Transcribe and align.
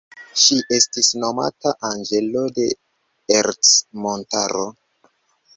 Ŝi 0.43 0.55
estis 0.77 1.09
nomata 1.23 1.73
anĝelo 1.91 2.43
de 2.57 2.67
Ercmontaro. 3.41 4.69